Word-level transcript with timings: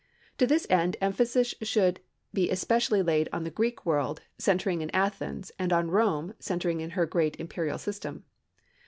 To 0.39 0.47
this 0.47 0.65
end 0.67 0.97
emphasis 0.99 1.53
should 1.61 1.99
be 2.33 2.49
especially 2.49 3.03
laid 3.03 3.29
on 3.31 3.43
the 3.43 3.51
Greek 3.51 3.85
world, 3.85 4.23
centering 4.39 4.81
in 4.81 4.89
Athens, 4.95 5.51
and 5.59 5.71
on 5.71 5.91
Rome, 5.91 6.33
centering 6.39 6.79
in 6.81 6.89
her 6.97 7.05
great 7.05 7.39
imperial 7.39 7.77
system. 7.77 8.25